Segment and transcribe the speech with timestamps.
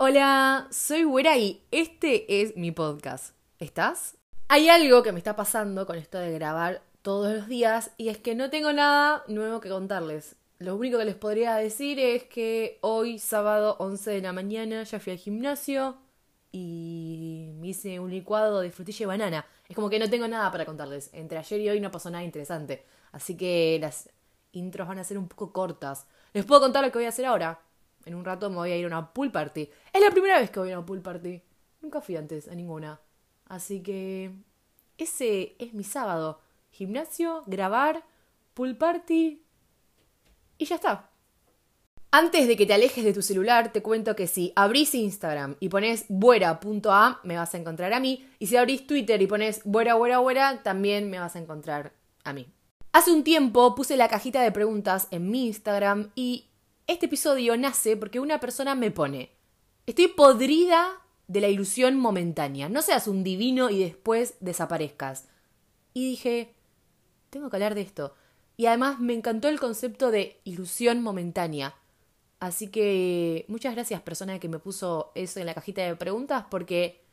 [0.00, 3.34] Hola, soy Güera y este es mi podcast.
[3.58, 4.16] ¿Estás?
[4.46, 8.16] Hay algo que me está pasando con esto de grabar todos los días y es
[8.16, 10.36] que no tengo nada nuevo que contarles.
[10.60, 15.00] Lo único que les podría decir es que hoy, sábado 11 de la mañana, ya
[15.00, 15.96] fui al gimnasio
[16.52, 19.46] y me hice un licuado de frutilla y banana.
[19.68, 21.10] Es como que no tengo nada para contarles.
[21.12, 22.86] Entre ayer y hoy no pasó nada interesante.
[23.10, 24.10] Así que las
[24.52, 26.06] intros van a ser un poco cortas.
[26.34, 27.58] Les puedo contar lo que voy a hacer ahora.
[28.08, 29.68] En un rato me voy a ir a una pool party.
[29.92, 31.42] Es la primera vez que voy a una pool party.
[31.82, 32.98] Nunca fui antes a ninguna.
[33.44, 34.32] Así que
[34.96, 36.40] ese es mi sábado.
[36.70, 38.02] Gimnasio, grabar,
[38.54, 39.42] pool party
[40.56, 41.10] y ya está.
[42.10, 45.68] Antes de que te alejes de tu celular, te cuento que si abrís Instagram y
[45.68, 48.26] pones buera.a, me vas a encontrar a mí.
[48.38, 51.92] Y si abrís Twitter y pones buera, buera, buera, también me vas a encontrar
[52.24, 52.46] a mí.
[52.92, 56.47] Hace un tiempo puse la cajita de preguntas en mi Instagram y
[56.88, 59.30] este episodio nace porque una persona me pone,
[59.86, 65.28] estoy podrida de la ilusión momentánea, no seas un divino y después desaparezcas.
[65.92, 66.54] Y dije,
[67.30, 68.14] tengo que hablar de esto.
[68.56, 71.74] Y además me encantó el concepto de ilusión momentánea.
[72.40, 77.04] Así que muchas gracias persona que me puso eso en la cajita de preguntas porque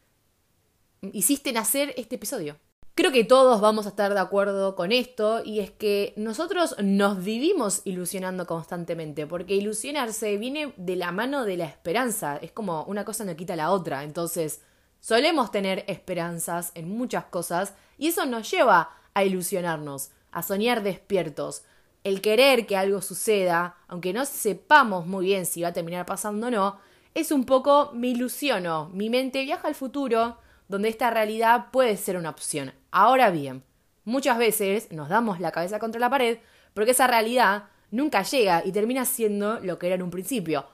[1.01, 2.57] hiciste nacer este episodio.
[2.97, 7.21] Creo que todos vamos a estar de acuerdo con esto y es que nosotros nos
[7.21, 13.03] vivimos ilusionando constantemente, porque ilusionarse viene de la mano de la esperanza, es como una
[13.03, 14.61] cosa no quita la otra, entonces
[15.01, 21.63] solemos tener esperanzas en muchas cosas y eso nos lleva a ilusionarnos, a soñar despiertos.
[22.05, 26.47] El querer que algo suceda, aunque no sepamos muy bien si va a terminar pasando
[26.47, 26.79] o no,
[27.13, 30.37] es un poco me ilusiono, mi mente viaja al futuro,
[30.67, 32.73] donde esta realidad puede ser una opción.
[32.91, 33.63] Ahora bien,
[34.03, 36.39] muchas veces nos damos la cabeza contra la pared
[36.73, 40.65] porque esa realidad nunca llega y termina siendo lo que era en un principio,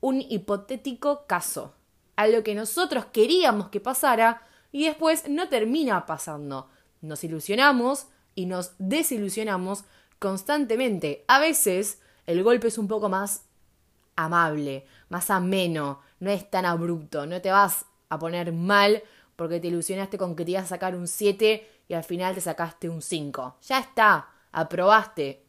[0.00, 1.74] un hipotético caso,
[2.16, 6.68] algo que nosotros queríamos que pasara y después no termina pasando.
[7.00, 9.84] Nos ilusionamos y nos desilusionamos
[10.18, 11.24] constantemente.
[11.28, 13.44] A veces el golpe es un poco más
[14.16, 19.02] amable, más ameno, no es tan abrupto, no te vas a poner mal
[19.36, 22.40] porque te ilusionaste con que te ibas a sacar un 7 y al final te
[22.40, 23.58] sacaste un 5.
[23.62, 25.44] Ya está, aprobaste.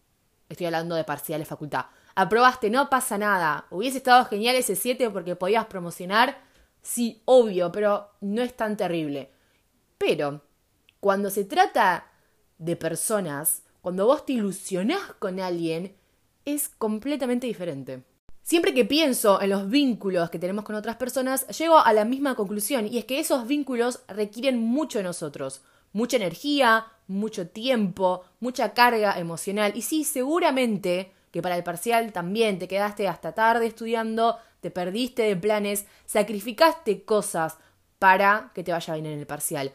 [0.50, 1.86] Estoy hablando de parciales facultad.
[2.16, 3.66] Aprobaste, no pasa nada.
[3.70, 6.42] Hubiese estado genial ese 7 porque podías promocionar.
[6.82, 9.32] Sí, obvio, pero no es tan terrible.
[9.98, 10.42] Pero,
[11.00, 12.08] cuando se trata
[12.58, 15.96] de personas, cuando vos te ilusionás con alguien,
[16.46, 18.04] es completamente diferente.
[18.48, 22.34] Siempre que pienso en los vínculos que tenemos con otras personas, llego a la misma
[22.36, 28.74] conclusión, y es que esos vínculos requieren mucho de nosotros, mucha energía, mucho tiempo, mucha
[28.74, 34.38] carga emocional, y sí, seguramente que para el parcial también te quedaste hasta tarde estudiando,
[34.62, 37.58] te perdiste de planes, sacrificaste cosas
[38.00, 39.74] para que te vaya bien en el parcial.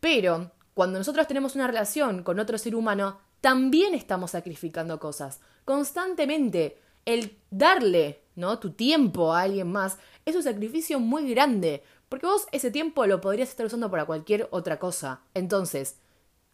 [0.00, 6.89] Pero cuando nosotros tenemos una relación con otro ser humano, también estamos sacrificando cosas, constantemente
[7.04, 8.58] el darle, ¿no?
[8.58, 13.20] Tu tiempo a alguien más es un sacrificio muy grande, porque vos ese tiempo lo
[13.20, 15.22] podrías estar usando para cualquier otra cosa.
[15.34, 15.98] Entonces,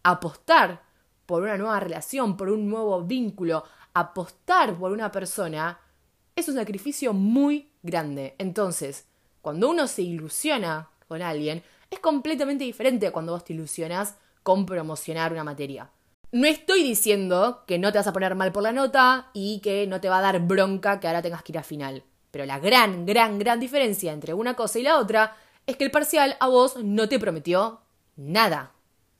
[0.03, 0.83] apostar
[1.25, 3.63] por una nueva relación, por un nuevo vínculo,
[3.93, 5.79] apostar por una persona,
[6.35, 8.35] es un sacrificio muy grande.
[8.37, 9.05] Entonces,
[9.41, 14.65] cuando uno se ilusiona con alguien, es completamente diferente a cuando vos te ilusionas con
[14.65, 15.89] promocionar una materia.
[16.31, 19.87] No estoy diciendo que no te vas a poner mal por la nota y que
[19.87, 22.03] no te va a dar bronca que ahora tengas que ir a final.
[22.31, 25.91] Pero la gran, gran, gran diferencia entre una cosa y la otra es que el
[25.91, 27.79] parcial a vos no te prometió
[28.17, 28.73] nada.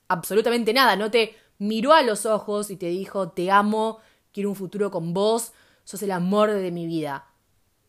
[0.08, 0.96] Absolutamente nada.
[0.96, 5.14] No te miró a los ojos y te dijo te amo, quiero un futuro con
[5.14, 5.52] vos,
[5.84, 7.26] sos el amor de mi vida.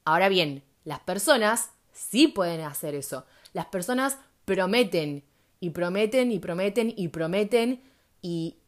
[0.06, 3.26] Ahora bien, las personas sí pueden hacer eso.
[3.52, 5.26] Las personas prometen
[5.60, 7.84] y prometen y prometen y prometen
[8.22, 8.59] y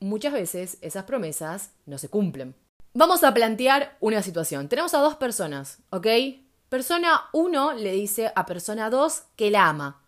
[0.00, 2.54] muchas veces esas promesas no se cumplen.
[2.94, 4.68] Vamos a plantear una situación.
[4.68, 6.06] Tenemos a dos personas, ¿ok?
[6.68, 10.02] Persona 1 le dice a persona 2 que la ama,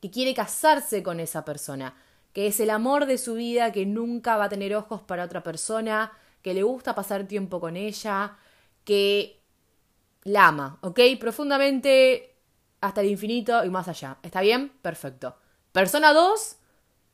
[0.00, 1.96] que quiere casarse con esa persona,
[2.32, 5.42] que es el amor de su vida, que nunca va a tener ojos para otra
[5.42, 6.12] persona,
[6.42, 8.36] que le gusta pasar tiempo con ella,
[8.84, 9.40] que
[10.24, 11.00] la ama, ¿ok?
[11.18, 12.36] Profundamente
[12.80, 14.18] hasta el infinito y más allá.
[14.22, 14.70] ¿Está bien?
[14.82, 15.36] Perfecto.
[15.72, 16.56] Persona 2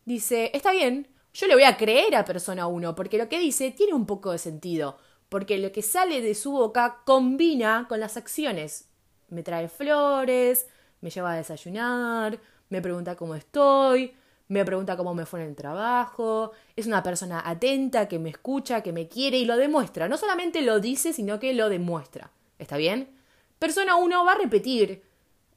[0.05, 3.71] dice, está bien, yo le voy a creer a persona 1 porque lo que dice
[3.71, 4.99] tiene un poco de sentido,
[5.29, 8.89] porque lo que sale de su boca combina con las acciones.
[9.29, 10.67] Me trae flores,
[11.01, 14.15] me lleva a desayunar, me pregunta cómo estoy,
[14.49, 18.83] me pregunta cómo me fue en el trabajo, es una persona atenta que me escucha,
[18.83, 20.09] que me quiere y lo demuestra.
[20.09, 22.33] No solamente lo dice, sino que lo demuestra.
[22.59, 23.21] ¿Está bien?
[23.61, 25.03] persona 1 va a repetir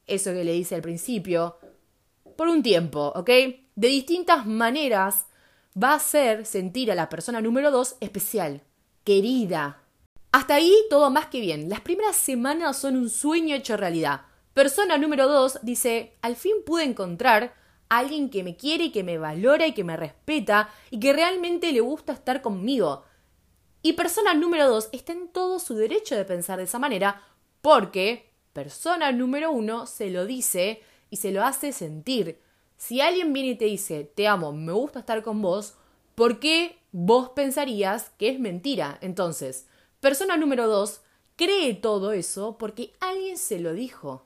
[0.06, 1.56] eso que le dice al principio
[2.36, 3.28] por un tiempo, ¿ok?
[3.74, 5.26] De distintas maneras
[5.80, 8.62] va a hacer sentir a la persona número 2 especial,
[9.02, 9.82] querida.
[10.32, 11.68] Hasta ahí todo más que bien.
[11.68, 14.22] Las primeras semanas son un sueño hecho realidad.
[14.52, 17.54] Persona número 2 dice, al fin pude encontrar
[17.88, 21.12] a alguien que me quiere y que me valora y que me respeta y que
[21.12, 23.04] realmente le gusta estar conmigo.
[23.82, 27.20] Y persona número 2 está en todo su derecho de pensar de esa manera
[27.60, 32.40] porque persona número 1 se lo dice y se lo hace sentir.
[32.76, 35.74] Si alguien viene y te dice, te amo, me gusta estar con vos,
[36.14, 38.98] ¿por qué vos pensarías que es mentira?
[39.00, 39.66] Entonces,
[40.00, 41.00] persona número dos
[41.36, 44.24] cree todo eso porque alguien se lo dijo.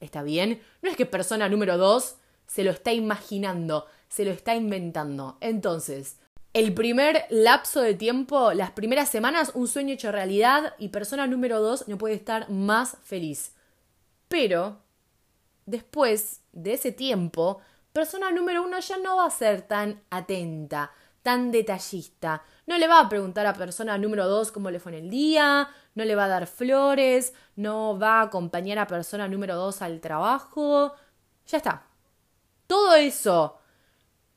[0.00, 0.60] ¿Está bien?
[0.82, 2.16] No es que persona número dos
[2.46, 5.38] se lo está imaginando, se lo está inventando.
[5.40, 6.16] Entonces,
[6.54, 11.60] el primer lapso de tiempo, las primeras semanas, un sueño hecho realidad y persona número
[11.60, 13.54] dos no puede estar más feliz.
[14.28, 14.80] Pero,
[15.64, 17.60] después de ese tiempo,
[17.92, 20.92] persona número uno ya no va a ser tan atenta,
[21.22, 22.42] tan detallista.
[22.66, 25.68] No le va a preguntar a persona número dos cómo le fue en el día,
[25.94, 30.00] no le va a dar flores, no va a acompañar a persona número dos al
[30.00, 30.94] trabajo.
[31.46, 31.86] Ya está.
[32.66, 33.58] Todo eso,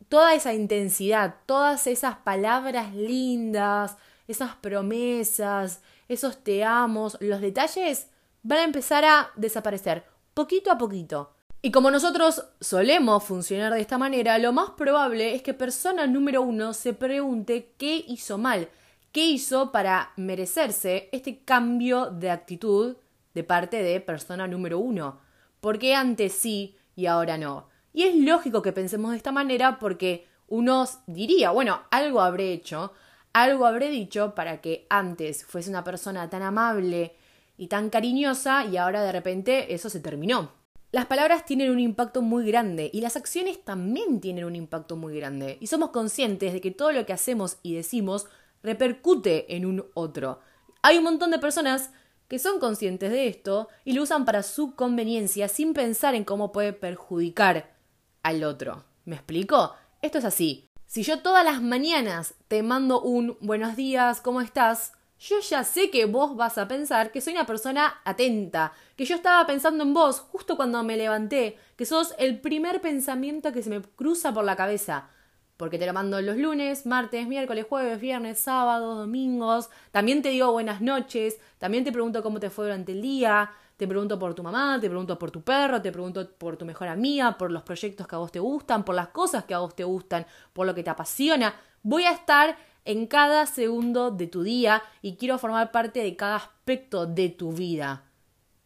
[0.10, 3.98] toda esa intensidad, todas esas palabras lindas,
[4.28, 8.10] esas promesas, esos te amos, los detalles
[8.44, 11.35] van a empezar a desaparecer poquito a poquito.
[11.66, 16.44] Y como nosotros solemos funcionar de esta manera, lo más probable es que persona número
[16.44, 18.70] uno se pregunte qué hizo mal,
[19.12, 22.98] qué hizo para merecerse este cambio de actitud
[23.34, 25.22] de parte de persona número uno.
[25.60, 27.68] Porque antes sí y ahora no.
[27.94, 32.94] Y es lógico que pensemos de esta manera porque uno diría, bueno, algo habré hecho,
[33.34, 37.16] algo habré dicho para que antes fuese una persona tan amable
[37.58, 40.64] y tan cariñosa y ahora de repente eso se terminó.
[40.96, 45.18] Las palabras tienen un impacto muy grande y las acciones también tienen un impacto muy
[45.18, 48.28] grande y somos conscientes de que todo lo que hacemos y decimos
[48.64, 50.40] repercute en un otro.
[50.84, 51.92] Hay un montón de personas
[52.30, 56.54] que son conscientes de esto y lo usan para su conveniencia sin pensar en cómo
[56.54, 57.76] puede perjudicar
[58.24, 58.86] al otro.
[59.04, 59.74] ¿Me explico?
[60.02, 60.70] Esto es así.
[60.86, 64.94] Si yo todas las mañanas te mando un buenos días, ¿cómo estás?
[65.20, 69.16] Yo ya sé que vos vas a pensar que soy una persona atenta, que yo
[69.16, 73.70] estaba pensando en vos justo cuando me levanté, que sos el primer pensamiento que se
[73.70, 75.10] me cruza por la cabeza.
[75.58, 79.70] Porque te lo mando los lunes, martes, miércoles, jueves, viernes, sábado, domingos.
[79.92, 81.40] También te digo buenas noches.
[81.60, 83.50] También te pregunto cómo te fue durante el día.
[83.78, 86.90] Te pregunto por tu mamá, te pregunto por tu perro, te pregunto por tu mejor
[86.90, 89.76] amiga, por los proyectos que a vos te gustan, por las cosas que a vos
[89.76, 91.56] te gustan, por lo que te apasiona.
[91.84, 96.38] Voy a estar en cada segundo de tu día y quiero formar parte de cada
[96.38, 98.04] aspecto de tu vida.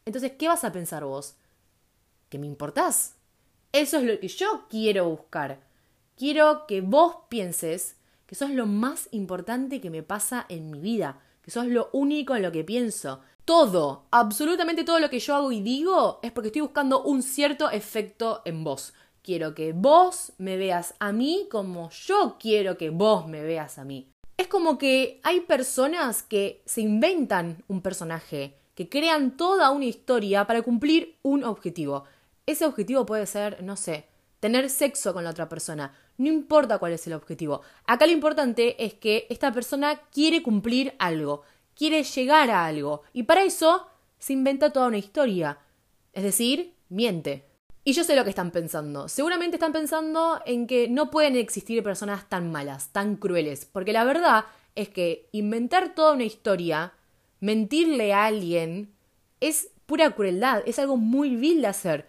[0.06, 1.36] Entonces, ¿qué vas a pensar vos?
[2.30, 3.16] ¿Que me importás?
[3.72, 5.60] Eso es lo que yo quiero buscar.
[6.16, 7.96] Quiero que vos pienses
[8.26, 12.36] que sos lo más importante que me pasa en mi vida, que sos lo único
[12.36, 13.22] en lo que pienso.
[13.46, 17.72] Todo, absolutamente todo lo que yo hago y digo es porque estoy buscando un cierto
[17.72, 18.94] efecto en vos.
[19.30, 23.84] Quiero que vos me veas a mí como yo quiero que vos me veas a
[23.84, 24.12] mí.
[24.38, 30.48] Es como que hay personas que se inventan un personaje, que crean toda una historia
[30.48, 32.06] para cumplir un objetivo.
[32.48, 34.08] Ese objetivo puede ser, no sé,
[34.40, 35.94] tener sexo con la otra persona.
[36.18, 37.62] No importa cuál es el objetivo.
[37.86, 41.44] Acá lo importante es que esta persona quiere cumplir algo,
[41.76, 43.04] quiere llegar a algo.
[43.14, 43.86] Y para eso
[44.18, 45.60] se inventa toda una historia.
[46.14, 47.49] Es decir, miente.
[47.90, 49.08] Y yo sé lo que están pensando.
[49.08, 54.04] Seguramente están pensando en que no pueden existir personas tan malas, tan crueles, porque la
[54.04, 56.94] verdad es que inventar toda una historia,
[57.40, 58.94] mentirle a alguien,
[59.40, 62.08] es pura crueldad, es algo muy vil de hacer.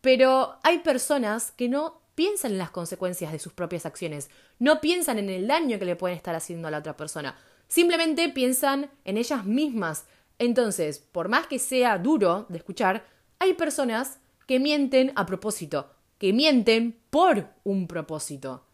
[0.00, 5.18] Pero hay personas que no piensan en las consecuencias de sus propias acciones, no piensan
[5.18, 9.18] en el daño que le pueden estar haciendo a la otra persona, simplemente piensan en
[9.18, 10.06] ellas mismas.
[10.38, 13.04] Entonces, por más que sea duro de escuchar,
[13.38, 18.64] hay personas que mienten a propósito, que mienten por un propósito.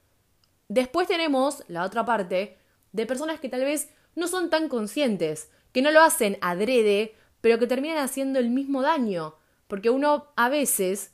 [0.68, 2.56] Después tenemos la otra parte
[2.92, 7.58] de personas que tal vez no son tan conscientes, que no lo hacen adrede, pero
[7.58, 9.34] que terminan haciendo el mismo daño,
[9.66, 11.10] porque uno a veces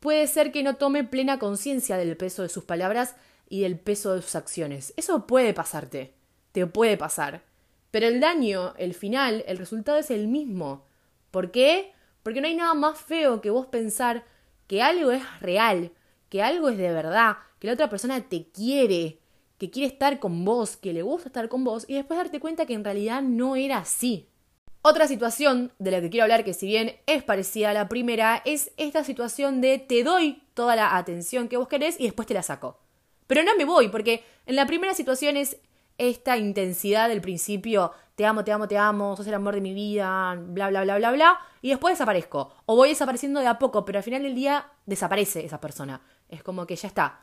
[0.00, 3.16] puede ser que no tome plena conciencia del peso de sus palabras
[3.50, 4.94] y del peso de sus acciones.
[4.96, 6.14] Eso puede pasarte,
[6.52, 7.42] te puede pasar.
[7.90, 10.86] Pero el daño, el final, el resultado es el mismo.
[11.30, 11.93] ¿Por qué?
[12.24, 14.24] Porque no hay nada más feo que vos pensar
[14.66, 15.92] que algo es real,
[16.30, 19.20] que algo es de verdad, que la otra persona te quiere,
[19.58, 22.64] que quiere estar con vos, que le gusta estar con vos, y después darte cuenta
[22.64, 24.30] que en realidad no era así.
[24.80, 28.40] Otra situación de la que quiero hablar, que si bien es parecida a la primera,
[28.46, 32.34] es esta situación de te doy toda la atención que vos querés y después te
[32.34, 32.80] la saco.
[33.26, 35.58] Pero no me voy, porque en la primera situación es
[35.98, 39.74] esta intensidad del principio, te amo, te amo, te amo, sos el amor de mi
[39.74, 42.54] vida, bla, bla, bla, bla, bla, y después desaparezco.
[42.66, 46.00] O voy desapareciendo de a poco, pero al final del día desaparece esa persona.
[46.28, 47.20] Es como que ya está.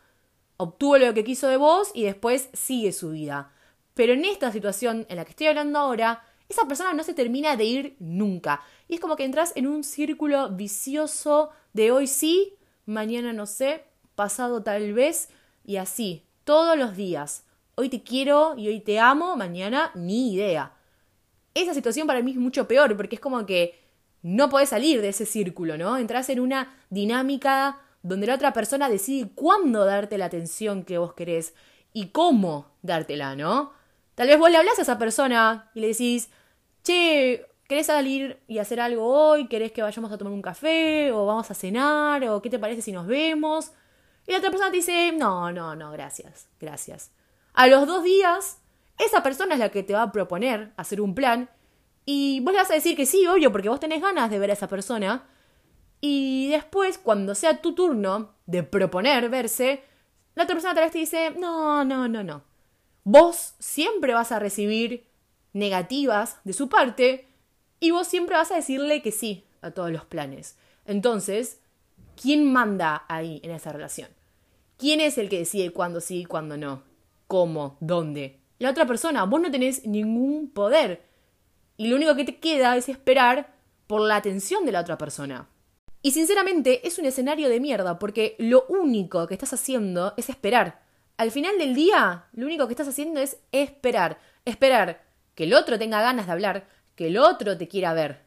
[0.57, 3.51] Obtuvo lo que quiso de vos y después sigue su vida.
[3.93, 7.55] Pero en esta situación en la que estoy hablando ahora, esa persona no se termina
[7.55, 8.61] de ir nunca.
[8.87, 13.85] Y es como que entras en un círculo vicioso de hoy sí, mañana no sé,
[14.15, 15.29] pasado tal vez,
[15.63, 17.45] y así, todos los días.
[17.75, 20.73] Hoy te quiero y hoy te amo, mañana ni idea.
[21.53, 23.79] Esa situación para mí es mucho peor porque es como que
[24.21, 25.97] no podés salir de ese círculo, ¿no?
[25.97, 31.13] Entras en una dinámica donde la otra persona decide cuándo darte la atención que vos
[31.13, 31.53] querés
[31.93, 33.73] y cómo dártela, ¿no?
[34.15, 36.29] Tal vez vos le hablas a esa persona y le decís,
[36.83, 39.47] che, ¿querés salir y hacer algo hoy?
[39.47, 41.11] ¿Querés que vayamos a tomar un café?
[41.11, 42.23] ¿O vamos a cenar?
[42.29, 43.71] ¿O qué te parece si nos vemos?
[44.27, 47.11] Y la otra persona te dice, no, no, no, gracias, gracias.
[47.53, 48.60] A los dos días,
[48.98, 51.50] esa persona es la que te va a proponer hacer un plan
[52.05, 54.50] y vos le vas a decir que sí, obvio, porque vos tenés ganas de ver
[54.50, 55.27] a esa persona.
[56.00, 59.84] Y después, cuando sea tu turno de proponer verse,
[60.36, 62.43] la otra persona tal vez te dice, no, no, no, no.
[63.03, 65.08] Vos siempre vas a recibir
[65.53, 67.27] negativas de su parte
[67.79, 70.58] y vos siempre vas a decirle que sí a todos los planes.
[70.86, 71.60] Entonces,
[72.20, 74.10] ¿quién manda ahí en esa relación?
[74.77, 76.90] ¿Quién es el que decide cuándo sí y cuándo no?
[77.31, 77.77] ¿Cómo?
[77.79, 78.41] ¿Dónde?
[78.59, 81.01] La otra persona, vos no tenés ningún poder.
[81.77, 83.55] Y lo único que te queda es esperar
[83.88, 85.47] por la atención de la otra persona.
[86.01, 90.83] Y sinceramente es un escenario de mierda porque lo único que estás haciendo es esperar.
[91.15, 94.19] Al final del día, lo único que estás haciendo es esperar.
[94.43, 95.01] Esperar
[95.33, 98.25] que el otro tenga ganas de hablar, que el otro te quiera ver.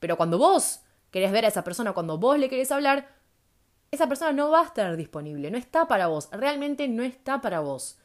[0.00, 3.08] Pero cuando vos querés ver a esa persona, cuando vos le querés hablar,
[3.90, 7.60] esa persona no va a estar disponible, no está para vos, realmente no está para
[7.60, 7.96] vos.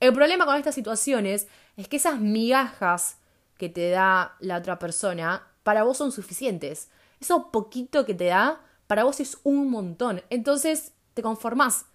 [0.00, 3.18] El problema con estas situaciones es que esas migajas
[3.56, 6.90] que te da la otra persona para vos son suficientes.
[7.20, 10.22] Eso poquito que te da para vos es un montón.
[10.30, 11.86] Entonces te conformás.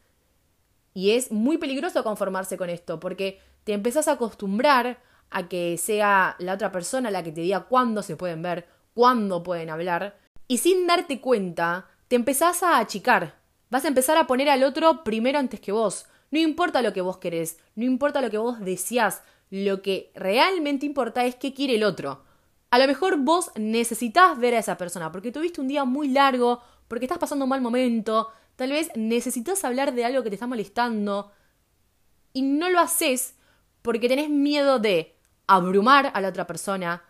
[0.94, 6.36] Y es muy peligroso conformarse con esto porque te empezás a acostumbrar a que sea
[6.40, 10.58] la otra persona la que te diga cuándo se pueden ver, cuándo pueden hablar, y
[10.58, 13.36] sin darte cuenta, te empezás a achicar.
[13.70, 16.08] Vas a empezar a poner al otro primero antes que vos.
[16.32, 20.86] No importa lo que vos querés, no importa lo que vos deseás, lo que realmente
[20.86, 22.24] importa es qué quiere el otro.
[22.72, 26.62] A lo mejor vos necesitas ver a esa persona porque tuviste un día muy largo,
[26.88, 30.48] porque estás pasando un mal momento, tal vez necesitas hablar de algo que te está
[30.48, 31.32] molestando
[32.34, 33.36] y no lo haces
[33.82, 35.16] porque tenés miedo de
[35.48, 37.04] abrumar a la otra persona,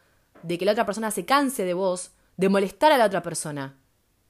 [0.44, 3.78] de que la otra persona se canse de vos, de molestar a la otra persona.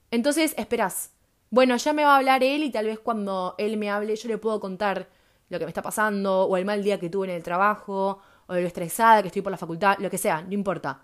[0.09, 1.11] Entonces esperás.
[1.51, 4.27] Bueno, ya me va a hablar él y tal vez cuando él me hable yo
[4.29, 5.09] le puedo contar
[5.49, 8.53] lo que me está pasando, o el mal día que tuve en el trabajo, o
[8.53, 11.01] lo estresada que estoy por la facultad, lo que sea, no importa.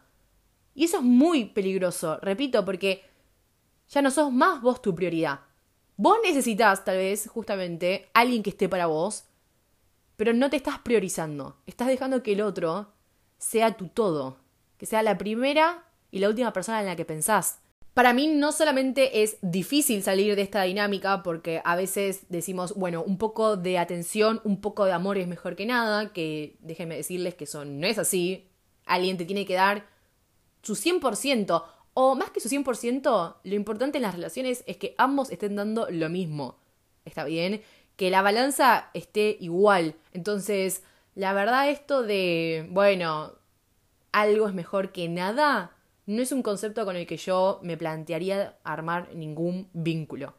[0.75, 3.04] Y eso es muy peligroso, repito, porque
[3.90, 5.40] ya no sos más vos tu prioridad.
[5.98, 9.25] Vos necesitas, tal vez, justamente, alguien que esté para vos,
[10.16, 11.58] pero no te estás priorizando.
[11.66, 12.94] Estás dejando que el otro
[13.38, 14.38] sea tu todo,
[14.78, 17.60] que sea la primera y la última persona en la que pensás.
[17.96, 23.02] Para mí no solamente es difícil salir de esta dinámica porque a veces decimos, bueno,
[23.02, 27.36] un poco de atención, un poco de amor es mejor que nada, que déjenme decirles
[27.36, 28.50] que eso no es así.
[28.86, 29.88] Alguien te tiene que dar
[30.62, 35.32] su 100%, o más que su 100%, lo importante en las relaciones es que ambos
[35.32, 36.60] estén dando lo mismo.
[37.06, 37.62] ¿Está bien?
[37.96, 39.96] Que la balanza esté igual.
[40.12, 40.84] Entonces,
[41.14, 43.36] la verdad esto de, bueno,
[44.12, 45.75] algo es mejor que nada,
[46.06, 50.36] no es un concepto con el que yo me plantearía armar ningún vínculo.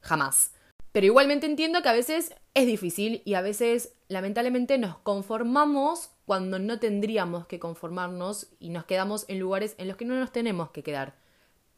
[0.00, 0.52] Jamás.
[0.92, 6.58] Pero igualmente entiendo que a veces es difícil y a veces lamentablemente nos conformamos cuando
[6.58, 10.70] no tendríamos que conformarnos y nos quedamos en lugares en los que no nos tenemos
[10.70, 11.14] que quedar.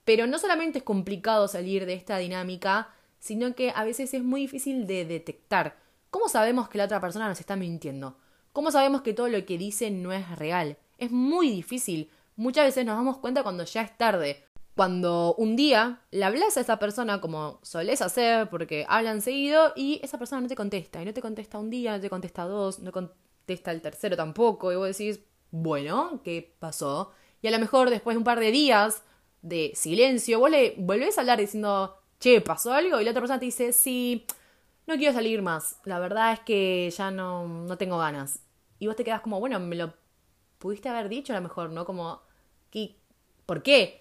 [0.04, 4.42] Pero no solamente es complicado salir de esta dinámica, sino que a veces es muy
[4.42, 5.76] difícil de detectar.
[6.10, 8.16] ¿Cómo sabemos que la otra persona nos está mintiendo?
[8.52, 10.78] ¿Cómo sabemos que todo lo que dice no es real?
[10.96, 12.10] Es muy difícil.
[12.38, 14.44] Muchas veces nos damos cuenta cuando ya es tarde.
[14.76, 19.98] Cuando un día le hablas a esa persona como solés hacer, porque hablan seguido, y
[20.04, 21.02] esa persona no te contesta.
[21.02, 24.70] Y no te contesta un día, no te contesta dos, no contesta el tercero tampoco.
[24.70, 25.18] Y vos decís,
[25.50, 27.10] bueno, ¿qué pasó?
[27.42, 29.02] Y a lo mejor después de un par de días
[29.42, 33.00] de silencio, vos le volvés a hablar diciendo, che, ¿pasó algo?
[33.00, 34.26] Y la otra persona te dice, sí,
[34.86, 35.80] no quiero salir más.
[35.82, 38.44] La verdad es que ya no, no tengo ganas.
[38.78, 39.92] Y vos te quedas como, bueno, me lo
[40.58, 41.84] pudiste haber dicho a lo mejor, ¿no?
[41.84, 42.27] Como,
[43.46, 44.00] ¿Por qué?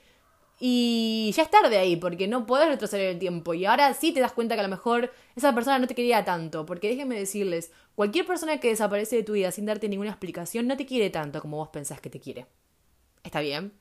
[0.60, 3.54] Y ya es tarde ahí, porque no podés retroceder el tiempo.
[3.54, 6.26] Y ahora sí te das cuenta que a lo mejor esa persona no te quería
[6.26, 6.66] tanto.
[6.66, 10.76] Porque déjenme decirles, cualquier persona que desaparece de tu vida sin darte ninguna explicación no
[10.76, 12.48] te quiere tanto como vos pensás que te quiere.
[13.24, 13.72] ¿Está bien?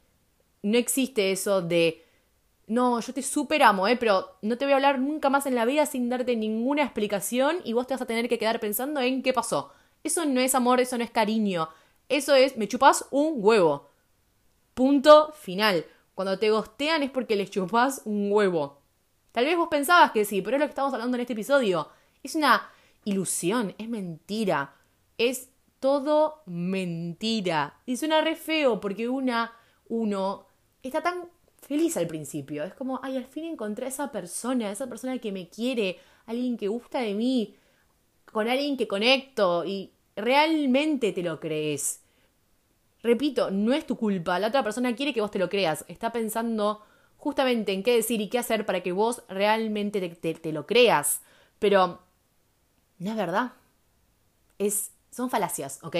[0.62, 2.04] No existe eso de,
[2.66, 3.96] no, yo te super amo, ¿eh?
[3.96, 7.56] Pero no te voy a hablar nunca más en la vida sin darte ninguna explicación
[7.64, 9.72] y vos te vas a tener que quedar pensando en qué pasó.
[10.04, 11.68] Eso no es amor, eso no es cariño.
[12.08, 13.88] Eso es, me chupas un huevo.
[14.76, 15.86] Punto final.
[16.14, 18.82] Cuando te gostean es porque les chupas un huevo.
[19.32, 21.88] Tal vez vos pensabas que sí, pero es lo que estamos hablando en este episodio.
[22.22, 22.70] Es una
[23.02, 24.74] ilusión, es mentira.
[25.16, 25.48] Es
[25.80, 27.80] todo mentira.
[27.86, 29.50] Y suena re feo porque una,
[29.88, 30.46] uno,
[30.82, 31.30] está tan
[31.62, 32.62] feliz al principio.
[32.62, 36.58] Es como, ay, al fin encontré a esa persona, esa persona que me quiere, alguien
[36.58, 37.56] que gusta de mí,
[38.30, 42.02] con alguien que conecto y realmente te lo crees.
[43.06, 44.36] Repito, no es tu culpa.
[44.40, 45.84] La otra persona quiere que vos te lo creas.
[45.86, 46.82] Está pensando
[47.16, 51.20] justamente en qué decir y qué hacer para que vos realmente te, lo creas.
[51.60, 52.00] Pero
[52.98, 53.52] no es verdad.
[54.58, 55.96] Es, son falacias, ¿ok?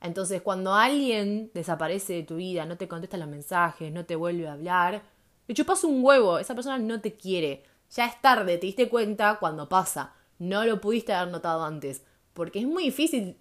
[0.00, 4.48] Entonces, cuando alguien desaparece de tu vida, no te contesta los mensajes, no te vuelve
[4.48, 5.02] a hablar,
[5.46, 7.62] le chupas un huevo, esa persona no te quiere.
[7.92, 10.12] Ya es tarde, te diste cuenta cuando pasa.
[10.40, 12.02] No lo pudiste haber notado antes.
[12.34, 13.38] Porque es muy difícil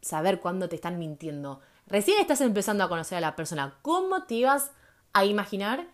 [0.00, 1.60] saber cuándo te están mintiendo.
[1.86, 3.78] Recién estás empezando a conocer a la persona.
[3.82, 4.72] ¿Cómo te ibas
[5.12, 5.86] a imaginar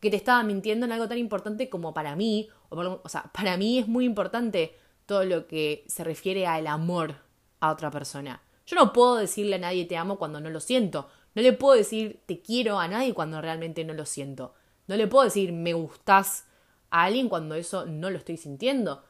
[0.00, 2.48] que te estaba mintiendo en algo tan importante como para mí?
[2.70, 4.76] O, sea, para mí es muy importante
[5.06, 7.16] todo lo que se refiere al amor
[7.60, 8.42] a otra persona.
[8.66, 11.08] Yo no puedo decirle a nadie te amo cuando no lo siento.
[11.34, 14.54] No le puedo decir te quiero a nadie cuando realmente no lo siento.
[14.88, 16.46] No le puedo decir me gustas
[16.90, 19.04] a alguien cuando eso no lo estoy sintiendo.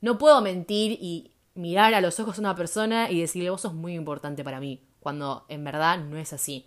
[0.00, 3.74] No puedo mentir y mirar a los ojos a una persona y decirle vos sos
[3.74, 6.66] muy importante para mí cuando en verdad no es así.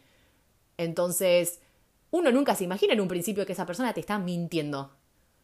[0.78, 1.60] Entonces,
[2.12, 4.96] uno nunca se imagina en un principio que esa persona te está mintiendo,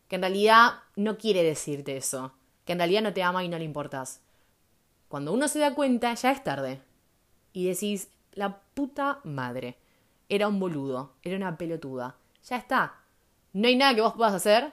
[0.08, 2.34] que en realidad no quiere decirte eso,
[2.66, 4.22] que en realidad no te ama y no le importas.
[5.08, 6.82] Cuando uno se da cuenta, ya es tarde.
[7.52, 9.78] Y decís, la puta madre.
[10.30, 12.16] Era un boludo, era una pelotuda.
[12.48, 13.02] Ya está.
[13.54, 14.72] No hay nada que vos puedas hacer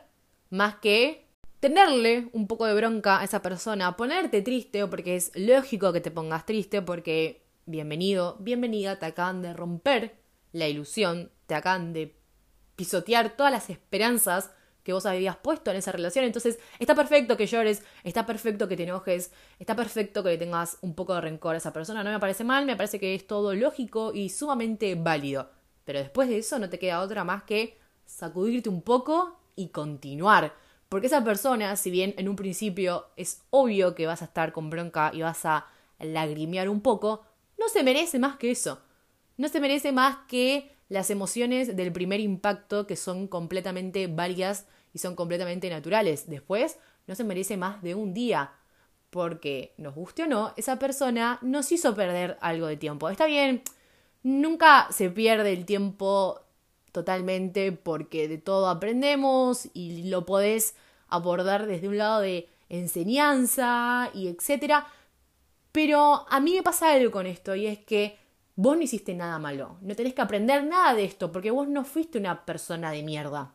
[0.50, 1.26] más que
[1.58, 6.10] tenerle un poco de bronca a esa persona, ponerte triste, porque es lógico que te
[6.10, 10.16] pongas triste, porque bienvenido, bienvenida, te acaban de romper
[10.52, 12.16] la ilusión, te acaban de
[12.76, 14.50] pisotear todas las esperanzas
[14.82, 16.24] que vos habías puesto en esa relación.
[16.24, 20.78] Entonces, está perfecto que llores, está perfecto que te enojes, está perfecto que le tengas
[20.80, 22.02] un poco de rencor a esa persona.
[22.02, 25.50] No me parece mal, me parece que es todo lógico y sumamente válido.
[25.84, 30.54] Pero después de eso no te queda otra más que sacudirte un poco y continuar.
[30.88, 34.70] Porque esa persona, si bien en un principio es obvio que vas a estar con
[34.70, 35.66] bronca y vas a
[35.98, 37.22] lagrimear un poco,
[37.60, 38.80] no se merece más que eso.
[39.36, 44.98] No se merece más que las emociones del primer impacto que son completamente varias y
[44.98, 46.28] son completamente naturales.
[46.28, 48.52] Después, no se merece más de un día.
[49.10, 53.10] Porque, nos guste o no, esa persona nos hizo perder algo de tiempo.
[53.10, 53.62] Está bien,
[54.22, 56.40] nunca se pierde el tiempo
[56.92, 60.74] totalmente porque de todo aprendemos y lo podés
[61.08, 64.86] abordar desde un lado de enseñanza y etcétera.
[65.72, 68.18] Pero a mí me pasa algo con esto y es que
[68.56, 69.78] vos no hiciste nada malo.
[69.82, 73.54] No tenés que aprender nada de esto porque vos no fuiste una persona de mierda.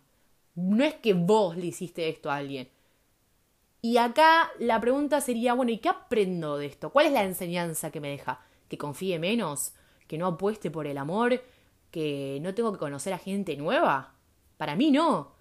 [0.55, 2.69] No es que vos le hiciste esto a alguien.
[3.81, 6.89] Y acá la pregunta sería, bueno, ¿y qué aprendo de esto?
[6.89, 8.41] ¿Cuál es la enseñanza que me deja?
[8.67, 9.73] ¿Que confíe menos?
[10.07, 11.43] ¿Que no apueste por el amor?
[11.91, 14.15] ¿Que no tengo que conocer a gente nueva?
[14.57, 15.33] Para mí no.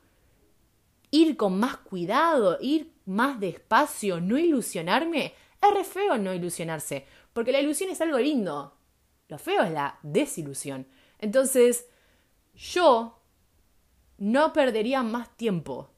[1.11, 5.33] Ir con más cuidado, ir más despacio, no ilusionarme,
[5.69, 8.77] es re feo no ilusionarse, porque la ilusión es algo lindo.
[9.29, 10.87] Lo feo es la desilusión.
[11.19, 11.87] Entonces,
[12.55, 13.21] yo
[14.19, 15.91] no perdería más tiempo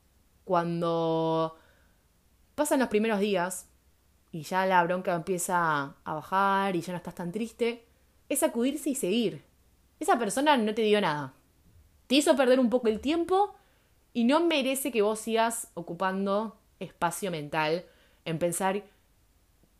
[0.44, 1.56] cuando
[2.54, 3.68] pasan los primeros días
[4.32, 7.86] y ya la bronca empieza a bajar y ya no estás tan triste,
[8.28, 9.44] es acudirse y seguir.
[9.98, 11.34] Esa persona no te dio nada.
[12.06, 13.54] Te hizo perder un poco el tiempo
[14.12, 17.84] y no merece que vos sigas ocupando espacio mental
[18.24, 18.84] en pensar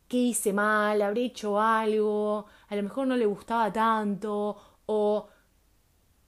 [0.07, 1.01] ¿qué hice mal?
[1.01, 2.45] ¿Habré hecho algo?
[2.69, 4.57] A lo mejor no le gustaba tanto.
[4.85, 5.27] O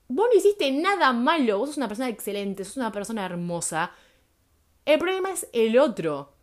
[0.08, 3.92] vos no hiciste nada malo, vos sos una persona excelente, sos una persona hermosa.
[4.86, 6.34] El problema es el otro.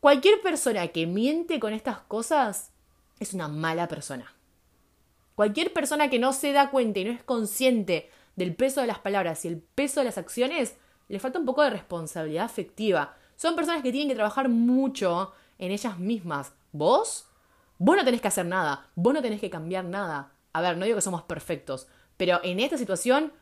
[0.00, 2.72] Cualquier persona que miente con estas cosas
[3.18, 4.34] es una mala persona.
[5.34, 9.00] Cualquier persona que no se da cuenta y no es consciente del peso de las
[9.00, 10.76] palabras y el peso de las acciones,
[11.08, 13.16] le falta un poco de responsabilidad afectiva.
[13.36, 16.52] Son personas que tienen que trabajar mucho en ellas mismas.
[16.72, 17.28] ¿Vos?
[17.78, 20.32] Vos no tenés que hacer nada, vos no tenés que cambiar nada.
[20.52, 23.32] A ver, no digo que somos perfectos, Pero en esta situación,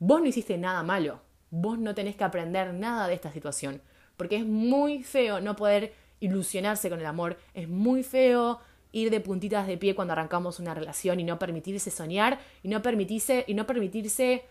[0.00, 1.20] vos no hiciste nada malo.
[1.50, 3.80] Vos no tenés que aprender nada de esta situación.
[4.16, 7.38] Porque es muy feo no poder ilusionarse con el amor.
[7.52, 8.58] Es muy feo
[8.90, 12.82] ir de puntitas de pie cuando arrancamos una relación y no permitirse soñar y no
[12.82, 14.44] permitirse, y no permitirse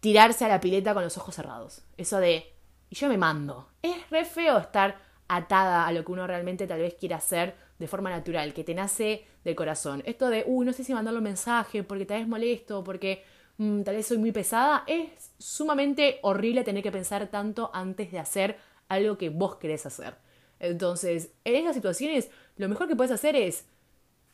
[0.00, 1.82] tirarse a la pileta con los ojos cerrados.
[1.96, 2.52] Eso de,
[2.90, 3.68] y yo me mando.
[3.82, 7.86] Es re feo estar atada a lo que uno realmente tal vez quiera hacer de
[7.86, 10.02] forma natural, que te nace del corazón.
[10.06, 13.22] Esto de, uy, no sé si mandarle un mensaje porque tal vez molesto, porque
[13.58, 18.18] mm, tal vez soy muy pesada, es sumamente horrible tener que pensar tanto antes de
[18.18, 18.56] hacer
[18.88, 20.16] algo que vos querés hacer.
[20.58, 23.66] Entonces, en esas situaciones, lo mejor que puedes hacer es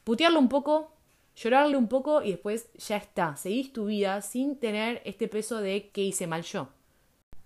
[0.05, 0.93] putearlo un poco,
[1.37, 3.37] llorarle un poco y después ya está.
[3.37, 6.69] Seguís tu vida sin tener este peso de que hice mal yo.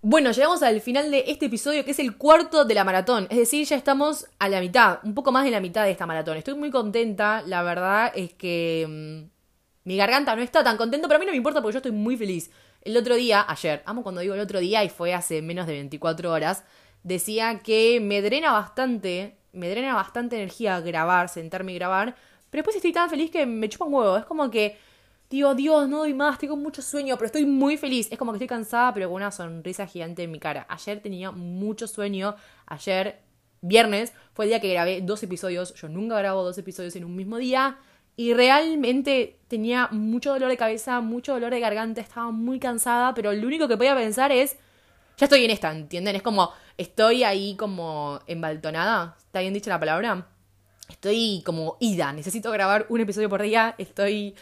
[0.00, 3.26] Bueno, llegamos al final de este episodio que es el cuarto de la maratón.
[3.30, 6.06] Es decir, ya estamos a la mitad, un poco más de la mitad de esta
[6.06, 6.36] maratón.
[6.36, 11.16] Estoy muy contenta, la verdad es que mm, mi garganta no está tan contenta, pero
[11.16, 12.48] a mí no me importa porque yo estoy muy feliz.
[12.82, 15.72] El otro día, ayer, amo cuando digo el otro día y fue hace menos de
[15.72, 16.62] 24 horas,
[17.02, 22.14] decía que me drena bastante, me drena bastante energía grabar, sentarme y grabar,
[22.50, 24.16] pero después estoy tan feliz que me chupa un huevo.
[24.16, 24.78] Es como que
[25.30, 28.08] digo, Dios, no doy más, tengo mucho sueño, pero estoy muy feliz.
[28.10, 30.66] Es como que estoy cansada, pero con una sonrisa gigante en mi cara.
[30.68, 32.36] Ayer tenía mucho sueño.
[32.66, 33.20] Ayer,
[33.60, 35.74] viernes, fue el día que grabé dos episodios.
[35.74, 37.78] Yo nunca grabo dos episodios en un mismo día.
[38.16, 43.32] Y realmente tenía mucho dolor de cabeza, mucho dolor de garganta, estaba muy cansada, pero
[43.32, 44.56] lo único que podía pensar es,
[45.16, 46.16] ya estoy en esta, ¿entienden?
[46.16, 50.26] Es como, estoy ahí como embaltonada, ¿está bien dicha la palabra?
[50.88, 54.34] Estoy como ida, necesito grabar un episodio por día, estoy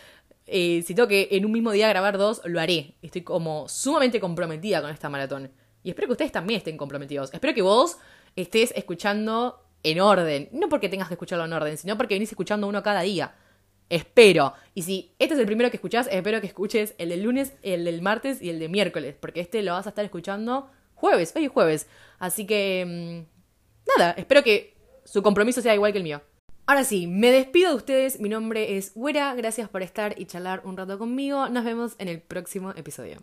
[0.47, 2.95] eh, si tengo que en un mismo día grabar dos, lo haré.
[3.03, 5.51] Estoy como sumamente comprometida con esta maratón.
[5.83, 7.33] Y espero que ustedes también estén comprometidos.
[7.33, 7.99] Espero que vos
[8.37, 10.49] estés escuchando en orden.
[10.53, 13.35] No porque tengas que escucharlo en orden, sino porque venís escuchando uno cada día.
[13.89, 14.55] Espero.
[14.75, 17.85] Y si este es el primero que escuchás, espero que escuches el del lunes, el
[17.85, 19.17] del martes y el de miércoles.
[19.19, 21.87] Porque este lo vas a estar escuchando jueves, hoy es jueves.
[22.19, 22.85] Así que...
[22.87, 26.23] Mm, nada, espero que su compromiso sea igual que el mío.
[26.69, 28.19] Ahora sí, me despido de ustedes.
[28.19, 29.33] Mi nombre es Güera.
[29.37, 31.49] Gracias por estar y charlar un rato conmigo.
[31.49, 33.23] Nos vemos en el próximo episodio.